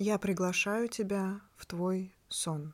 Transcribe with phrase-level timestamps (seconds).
[0.00, 2.72] Я приглашаю тебя в твой сон.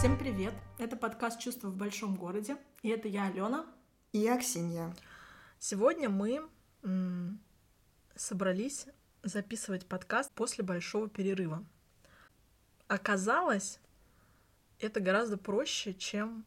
[0.00, 0.54] Всем привет!
[0.78, 3.66] Это подкаст «Чувства в большом городе», и это я, Алена.
[4.12, 4.96] И я, Ксения.
[5.58, 6.40] Сегодня мы
[6.82, 7.38] м,
[8.14, 8.86] собрались
[9.22, 11.66] записывать подкаст после большого перерыва.
[12.88, 13.78] Оказалось,
[14.78, 16.46] это гораздо проще, чем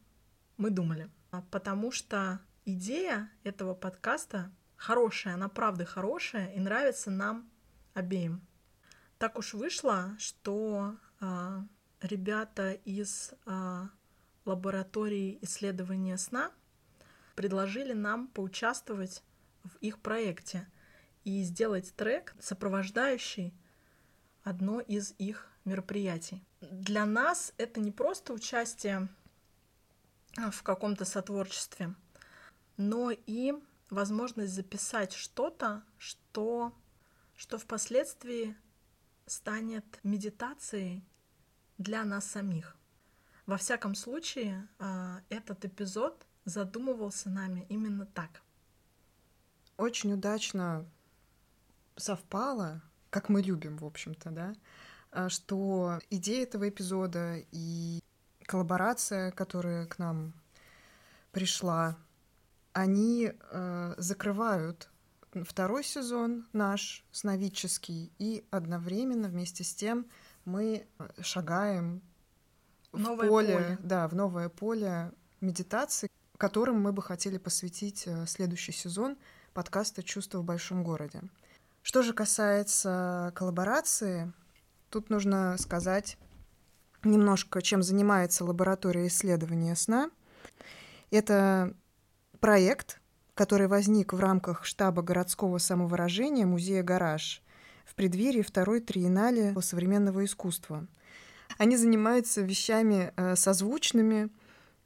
[0.56, 7.48] мы думали, А потому что идея этого подкаста хорошая, она правда хорошая и нравится нам
[7.92, 8.44] обеим.
[9.18, 11.64] Так уж вышло, что а,
[12.04, 13.88] ребята из а,
[14.44, 16.52] лаборатории исследования сна
[17.34, 19.22] предложили нам поучаствовать
[19.64, 20.68] в их проекте
[21.24, 23.54] и сделать трек, сопровождающий
[24.42, 26.44] одно из их мероприятий.
[26.60, 29.08] Для нас это не просто участие
[30.36, 31.94] а, в каком-то сотворчестве,
[32.76, 33.54] но и
[33.88, 36.74] возможность записать что-то, что,
[37.34, 38.54] что впоследствии
[39.26, 41.02] станет медитацией
[41.78, 42.76] для нас самих.
[43.46, 48.42] Во всяком случае, а, этот эпизод задумывался нами именно так.
[49.76, 50.86] Очень удачно
[51.96, 54.54] совпало, как мы любим, в общем-то, да,
[55.10, 58.00] а, что идея этого эпизода и
[58.46, 60.32] коллаборация, которая к нам
[61.32, 61.96] пришла,
[62.72, 64.88] они э, закрывают
[65.44, 70.06] второй сезон наш сновидческий, и одновременно вместе с тем
[70.44, 70.86] мы
[71.20, 72.02] шагаем
[72.92, 73.78] Новое в поле, поле.
[73.82, 79.16] да, в новое поле медитации, которым мы бы хотели посвятить э, следующий сезон
[79.52, 81.22] подкаста «Чувства в большом городе».
[81.82, 84.32] Что же касается коллаборации,
[84.90, 86.16] тут нужно сказать
[87.04, 90.10] немножко, чем занимается лаборатория исследования сна.
[91.10, 91.74] Это
[92.40, 93.00] проект,
[93.34, 97.42] который возник в рамках штаба городского самовыражения музея «Гараж»
[97.84, 100.86] в преддверии второй триеннале современного искусства.
[101.58, 104.30] Они занимаются вещами э, созвучными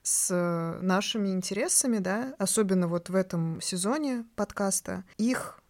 [0.02, 5.04] с э, нашими интересами, да, особенно вот в этом сезоне подкаста.
[5.16, 5.60] Их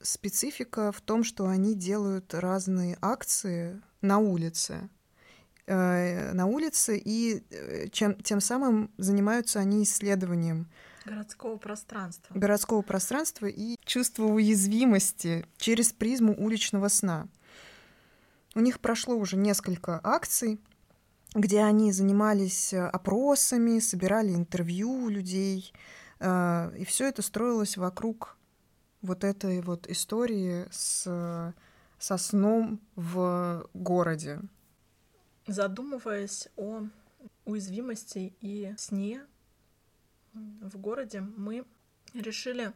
[0.00, 4.88] специфика в том, что они делают разные акции на улице,
[5.66, 7.44] э, на улице, и
[7.92, 10.70] чем, тем самым занимаются они исследованием
[11.04, 12.34] Городского пространства.
[12.38, 17.28] городского пространства и чувство уязвимости через призму уличного сна.
[18.54, 20.60] У них прошло уже несколько акций,
[21.34, 25.72] где они занимались э, опросами, собирали интервью у людей,
[26.20, 28.36] э, и все это строилось вокруг
[29.00, 31.54] вот этой вот истории с,
[31.98, 34.40] со сном в городе.
[35.46, 36.82] Задумываясь о
[37.44, 39.22] уязвимости и сне
[40.32, 41.64] в городе, мы
[42.14, 42.72] решили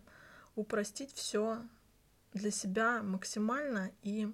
[0.54, 1.62] упростить все
[2.32, 4.32] для себя максимально и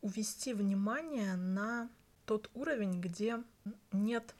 [0.00, 1.90] увести внимание на
[2.26, 3.42] тот уровень, где
[3.92, 4.34] нет,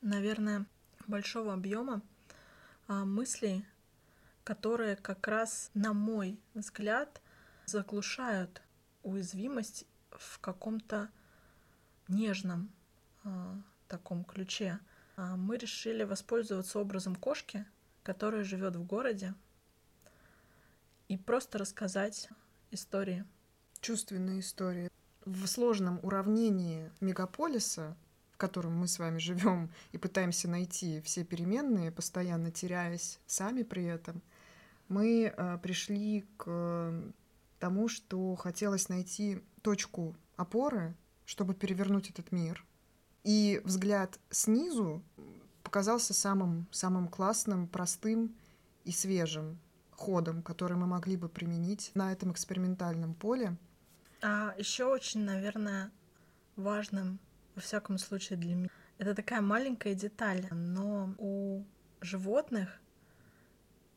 [0.00, 0.66] наверное,
[1.06, 2.02] большого объема
[2.88, 3.64] а, мыслей,
[4.44, 7.20] которые как раз, на мой взгляд,
[7.66, 8.62] заглушают
[9.02, 11.10] уязвимость в каком-то
[12.08, 12.70] нежном
[13.24, 13.56] а,
[13.88, 14.80] таком ключе.
[15.22, 17.64] А, мы решили воспользоваться образом кошки,
[18.02, 19.34] которая живет в городе,
[21.06, 22.28] и просто рассказать
[22.72, 23.24] истории.
[23.80, 24.90] Чувственные истории.
[25.24, 27.96] В сложном уравнении мегаполиса,
[28.32, 33.84] в котором мы с вами живем и пытаемся найти все переменные, постоянно теряясь сами при
[33.84, 34.22] этом,
[34.88, 36.92] мы э, пришли к
[37.60, 40.96] тому, что хотелось найти точку опоры,
[41.26, 42.66] чтобы перевернуть этот мир.
[43.24, 45.02] И взгляд снизу
[45.72, 48.36] показался самым, самым классным, простым
[48.84, 49.58] и свежим
[49.92, 53.56] ходом, который мы могли бы применить на этом экспериментальном поле.
[54.20, 55.90] А еще очень, наверное,
[56.56, 57.18] важным,
[57.54, 61.64] во всяком случае для меня, это такая маленькая деталь, но у
[62.02, 62.78] животных,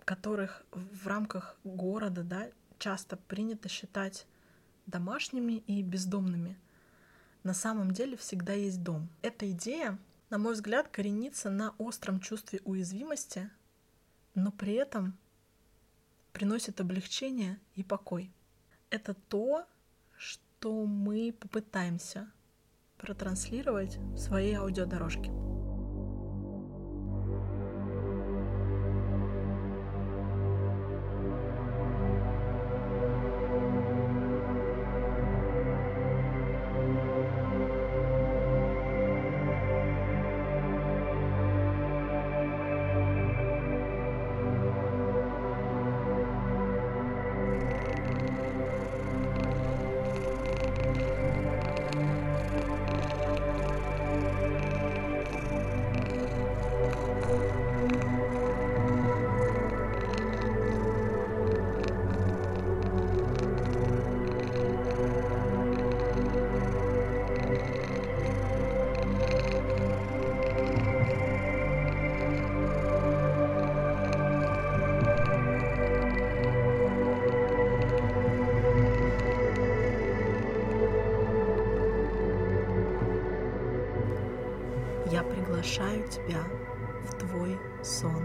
[0.06, 2.48] которых в рамках города, да,
[2.80, 4.28] часто принято считать
[4.86, 6.58] домашними и бездомными,
[7.44, 9.10] на самом деле всегда есть дом.
[9.22, 10.00] Эта идея,
[10.36, 13.50] на мой взгляд, коренится на остром чувстве уязвимости,
[14.34, 15.18] но при этом
[16.34, 18.34] приносит облегчение и покой.
[18.90, 19.66] это то,
[20.18, 22.30] что мы попытаемся
[22.98, 25.45] протранслировать в своей аудиодорожке.
[85.12, 86.40] Я приглашаю тебя
[87.04, 88.24] в твой сон.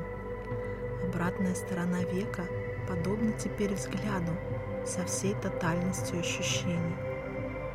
[1.05, 2.45] Обратная сторона века
[2.89, 4.33] подобна теперь взгляду
[4.87, 6.97] со всей тотальностью ощущений.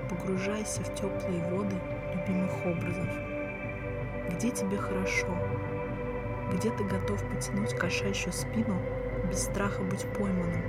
[0.09, 1.75] Погружайся в теплые воды
[2.15, 3.07] любимых образов.
[4.31, 5.27] Где тебе хорошо?
[6.53, 8.81] Где ты готов потянуть кошачью спину
[9.29, 10.63] без страха быть пойманным?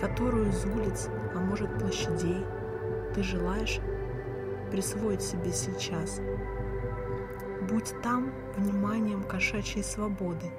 [0.00, 2.44] Которую из улиц, а может площадей,
[3.14, 3.78] ты желаешь
[4.72, 6.20] присвоить себе сейчас–
[7.68, 10.50] Будь там вниманием кошачьей свободы,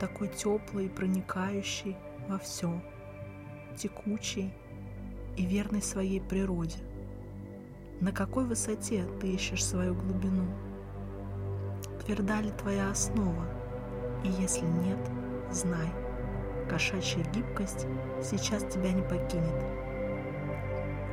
[0.00, 1.98] такой теплый и проникающий
[2.28, 2.80] во все,
[3.76, 4.54] текучий
[5.36, 6.78] и верный своей природе.
[8.00, 10.46] На какой высоте ты ищешь свою глубину?
[12.04, 13.44] Тверда ли твоя основа?
[14.24, 14.98] И если нет,
[15.50, 15.88] знай,
[16.70, 17.86] кошачья гибкость
[18.22, 19.62] сейчас тебя не покинет.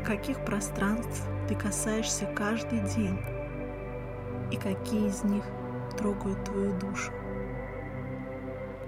[0.06, 3.41] Каких пространств ты касаешься каждый день?
[4.51, 5.44] И какие из них
[5.98, 7.12] трогают твою душу.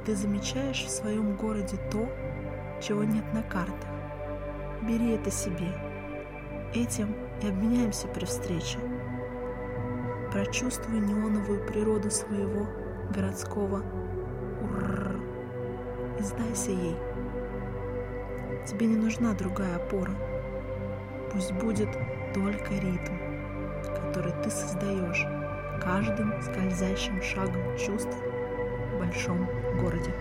[0.05, 2.09] Ты замечаешь в своем городе то,
[2.81, 3.89] чего нет на картах.
[4.81, 5.73] Бери это себе.
[6.73, 8.79] Этим и обменяемся при встрече.
[10.31, 12.67] Прочувствуй неоновую природу своего
[13.15, 13.83] городского
[14.61, 15.21] уррр
[16.19, 16.97] и сдайся ей.
[18.65, 20.13] Тебе не нужна другая опора.
[21.31, 21.89] Пусть будет
[22.33, 23.13] только ритм,
[23.95, 25.25] который ты создаешь
[25.83, 28.15] каждым скользящим шагом чувств
[28.93, 29.47] в большом
[29.79, 30.11] городе.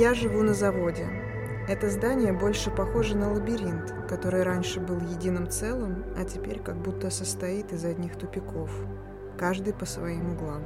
[0.00, 1.06] Я живу на заводе.
[1.68, 7.10] Это здание больше похоже на лабиринт, который раньше был единым целым, а теперь как будто
[7.10, 8.70] состоит из одних тупиков,
[9.38, 10.62] каждый по своим углам.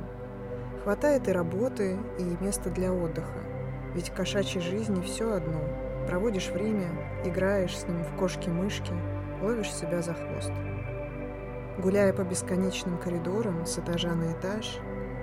[0.84, 3.40] Хватает и работы, и места для отдыха,
[3.92, 5.60] ведь в кошачьей жизни все одно.
[6.06, 6.86] Проводишь время,
[7.24, 8.92] играешь с ним в кошки-мышки,
[9.42, 10.52] ловишь себя за хвост.
[11.82, 14.78] Гуляя по бесконечным коридорам с этажа на этаж,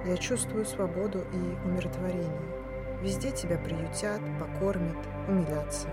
[0.05, 2.60] я чувствую свободу и умиротворение.
[3.01, 5.88] Везде тебя приютят, покормят, умилятся.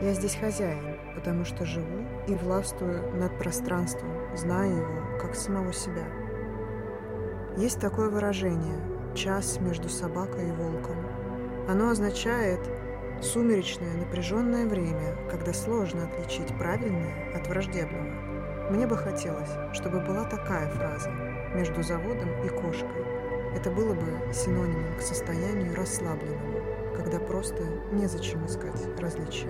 [0.00, 6.04] Я здесь хозяин, потому что живу и властвую над пространством, зная его как самого себя.
[7.58, 8.80] Есть такое выражение
[9.14, 10.96] «час между собакой и волком».
[11.68, 12.60] Оно означает
[13.20, 18.70] сумеречное напряженное время, когда сложно отличить правильное от враждебного.
[18.70, 21.10] Мне бы хотелось, чтобы была такая фраза
[21.54, 23.04] между заводом и кошкой–
[23.54, 26.60] это было бы синонимом к состоянию расслабленному,
[26.96, 27.62] когда просто
[27.92, 29.48] незачем искать различия.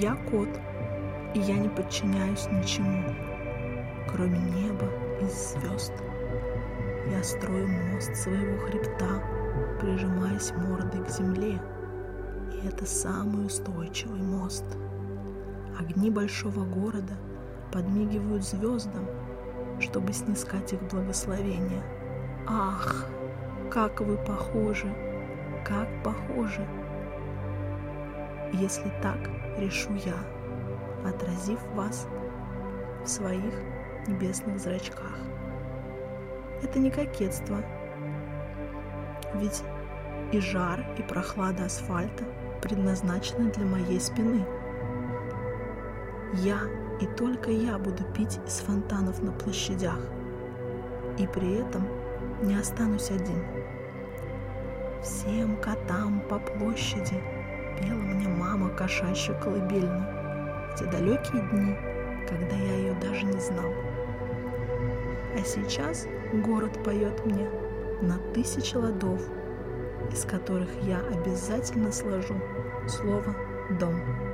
[0.00, 0.48] Я кот,
[1.34, 3.04] и я не подчиняюсь ничему,
[4.10, 4.86] кроме неба
[5.20, 5.92] и звезд.
[7.10, 9.22] Я строю мост своего хребта,
[9.78, 11.60] прижимаясь мордой к земле,
[12.50, 14.64] и это самый устойчивый мост.
[15.78, 17.18] Огни большого города
[17.70, 19.06] подмигивают звездам,
[19.80, 21.82] чтобы снискать их благословение.
[22.46, 23.04] Ах,
[23.70, 24.90] как вы похожи,
[25.62, 26.66] как похожи!
[28.52, 29.18] Если так
[29.58, 30.16] решу я,
[31.08, 32.06] отразив вас
[33.04, 33.54] в своих
[34.06, 35.18] небесных зрачках.
[36.62, 37.58] Это не кокетство,
[39.34, 39.62] ведь
[40.32, 42.24] и жар, и прохлада асфальта
[42.60, 44.44] предназначены для моей спины.
[46.34, 46.58] Я
[47.00, 50.00] и только я буду пить из фонтанов на площадях,
[51.18, 51.86] и при этом
[52.42, 53.44] не останусь один.
[55.02, 57.22] Всем котам по площади
[57.78, 60.04] пела мне мама кошачью колыбельную
[60.72, 61.76] в те далекие дни,
[62.28, 63.72] когда я ее даже не знал.
[65.34, 67.48] А сейчас город поет мне
[68.00, 69.20] на тысячи ладов,
[70.12, 72.34] из которых я обязательно сложу
[72.88, 73.34] слово
[73.78, 74.29] «дом».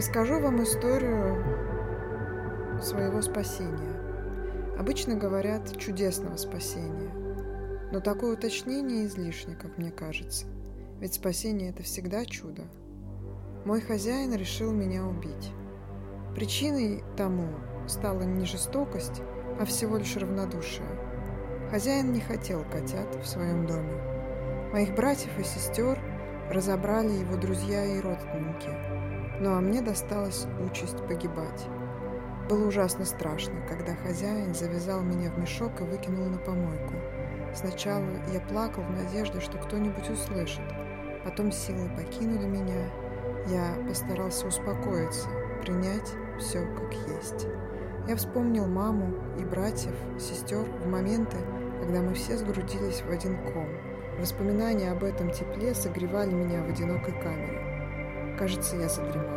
[0.00, 1.44] Расскажу вам историю
[2.80, 4.00] своего спасения.
[4.78, 7.12] Обычно говорят чудесного спасения,
[7.92, 10.46] но такое уточнение излишне, как мне кажется.
[11.00, 12.62] Ведь спасение– это всегда чудо.
[13.66, 15.52] Мой хозяин решил меня убить.
[16.34, 17.50] Причиной тому
[17.86, 19.20] стала не жестокость,
[19.60, 20.88] а всего лишь равнодушие.
[21.70, 24.00] Хозяин не хотел котят в своем доме.
[24.72, 26.00] Моих братьев и сестер
[26.50, 28.70] разобрали его друзья и родственники–
[29.40, 31.66] ну а мне досталась участь погибать.
[32.48, 36.94] Было ужасно страшно, когда хозяин завязал меня в мешок и выкинул на помойку.
[37.54, 40.64] Сначала я плакал в надежде, что кто-нибудь услышит.
[41.24, 42.90] Потом силы покинули меня.
[43.48, 45.28] Я постарался успокоиться,
[45.62, 47.46] принять все как есть.
[48.08, 51.36] Я вспомнил маму и братьев, сестер в моменты,
[51.80, 53.68] когда мы все сгрудились в один ком.
[54.18, 58.36] Воспоминания об этом тепле согревали меня в одинокой камере.
[58.38, 59.29] Кажется, я задремал.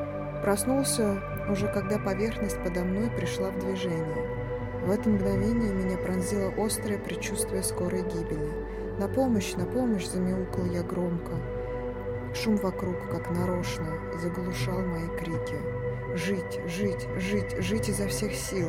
[0.44, 4.28] Проснулся уже когда поверхность подо мной пришла в движение.
[4.86, 8.52] В это мгновение меня пронзило острое предчувствие скорой гибели.
[9.00, 11.32] «На помощь, на помощь!»– замяукал я громко.
[12.36, 13.88] Шум вокруг, как нарочно,
[14.22, 15.56] заглушал мои крики.
[16.14, 18.68] «Жить, жить, жить, жить изо всех сил!»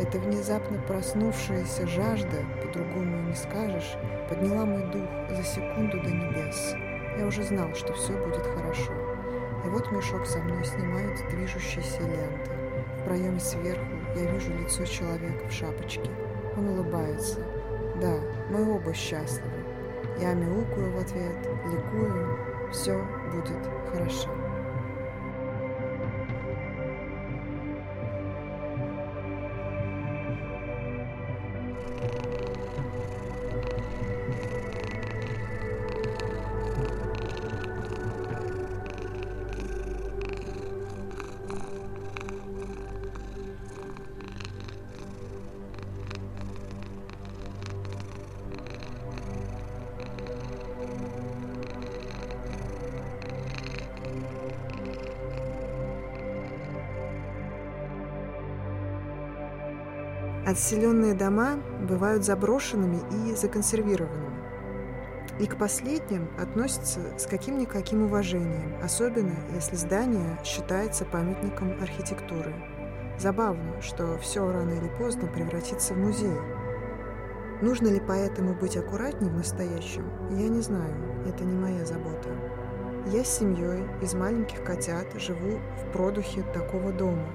[0.00, 3.98] Эта внезапно проснувшаяся жажда, по-другому не скажешь,
[4.30, 6.74] подняла мой дух за секунду до небес.
[7.18, 8.92] Я уже знал, что все будет хорошо.
[9.64, 12.50] И вот мешок со мной снимают с движущейся ленты.
[12.98, 13.84] В проеме сверху
[14.16, 16.10] я вижу лицо человека в шапочке.
[16.56, 17.40] Он улыбается.
[18.00, 18.18] Да,
[18.50, 19.64] мы оба счастливы.
[20.20, 22.38] Я мяукаю в ответ, ликую.
[22.70, 23.58] Все будет
[23.90, 24.28] хорошо.
[60.52, 61.56] Отселенные дома
[61.88, 64.36] бывают заброшенными и законсервированными.
[65.40, 72.54] И к последним относятся с каким-никаким уважением, особенно если здание считается памятником архитектуры.
[73.18, 76.38] Забавно, что все рано или поздно превратится в музей.
[77.62, 82.28] Нужно ли поэтому быть аккуратнее в настоящем, я не знаю, это не моя забота.
[83.06, 87.26] Я с семьей из маленьких котят живу в продухе такого дома.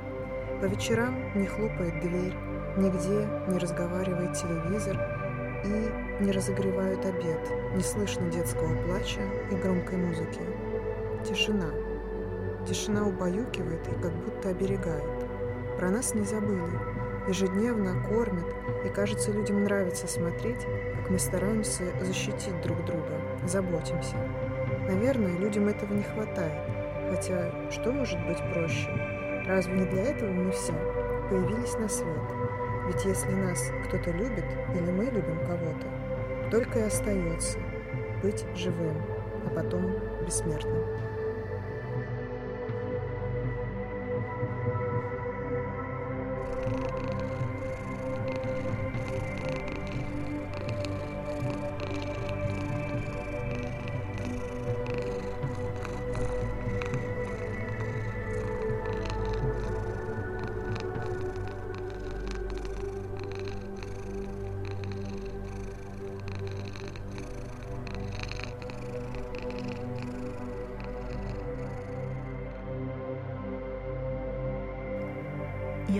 [0.62, 2.36] По вечерам не хлопает дверь,
[2.78, 4.96] Нигде не разговаривает телевизор
[5.66, 7.40] и не разогревают обед.
[7.74, 10.42] Не слышно детского плача и громкой музыки.
[11.28, 11.72] Тишина.
[12.68, 15.26] Тишина убаюкивает и как будто оберегает.
[15.78, 16.62] Про нас не забыли.
[17.28, 18.46] ежедневно кормят,
[18.86, 20.66] и кажется, людям нравится смотреть,
[20.98, 24.16] как мы стараемся защитить друг друга, заботимся.
[24.88, 26.54] Наверное, людям этого не хватает.
[27.10, 28.90] Хотя, что может быть проще?
[29.48, 30.74] Разве не для этого мы все
[31.30, 32.22] появились на свет?
[32.88, 37.60] Ведь если нас кто-то любит или мы любим кого-то, только и остается
[38.22, 38.96] быть живым,
[39.46, 39.94] а потом
[40.26, 41.07] бессмертным.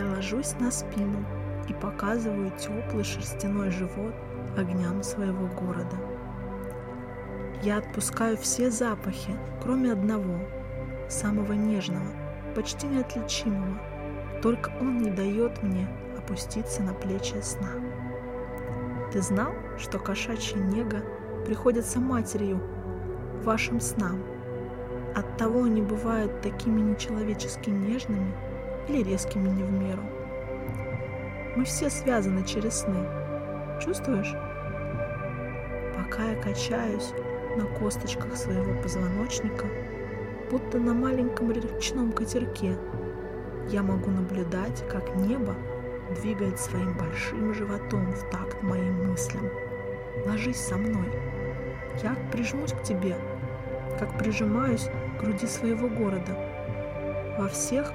[0.08, 1.26] Ложусь на спину
[1.68, 4.14] и показываю теплый шерстяной живот
[4.58, 5.96] огням своего города.
[7.62, 10.40] Я отпускаю все запахи, кроме одного,
[11.10, 12.08] самого нежного,
[12.56, 13.80] почти неотличимого.
[14.42, 15.88] Только он не дает мне
[16.18, 17.72] опуститься на плечи сна.
[19.12, 21.04] Ты знал, что кошачья нега
[21.46, 22.62] приходится матерью
[23.44, 24.24] вашим снам?
[25.16, 28.34] Оттого они бывают такими нечеловечески нежными–
[28.88, 30.04] или резкими не в меру.
[31.56, 33.06] Мы все связаны через сны.
[33.82, 34.34] Чувствуешь?
[35.96, 37.14] Пока я качаюсь
[37.58, 39.66] на косточках своего позвоночника,
[40.52, 42.78] будто на маленьком речном катерке,
[43.70, 45.56] я могу наблюдать, как небо
[46.22, 49.50] двигает своим большим животом в такт моим мыслям.
[50.26, 51.12] Ложись со мной.
[52.02, 53.16] Я прижмусь к тебе,
[54.00, 56.38] как прижимаюсь к груди своего города.
[57.38, 57.92] Во всех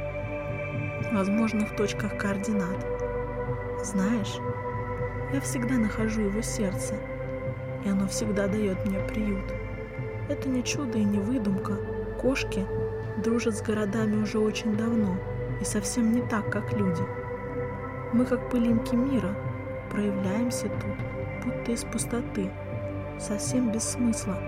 [1.13, 2.87] возможных точках координат.
[3.83, 4.39] Знаешь,
[5.33, 6.95] я всегда нахожу его сердце,
[7.85, 9.53] и оно всегда дает мне приют.
[10.29, 11.77] Это не чудо и не выдумка.
[12.21, 12.65] Кошки
[13.19, 15.17] дружат с городами уже очень давно
[15.61, 17.03] и совсем не так, как люди.
[18.13, 19.35] Мы, как пылинки мира,
[19.91, 22.51] проявляемся тут, будто из пустоты,
[23.19, 24.39] совсем без смысла.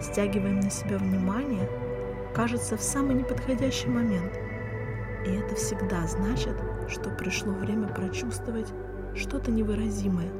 [0.00, 1.68] Стягиваем на себя внимание,
[2.34, 4.38] кажется, в самый неподходящий момент–
[5.26, 6.56] и это всегда значит,
[6.88, 8.72] что пришло время прочувствовать
[9.14, 10.30] что-то невыразимое.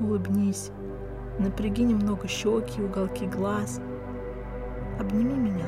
[0.00, 0.70] Улыбнись,
[1.38, 3.80] напряги немного щеки, уголки глаз,
[4.98, 5.66] обними меня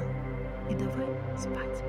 [0.70, 1.06] и давай
[1.38, 1.84] спать.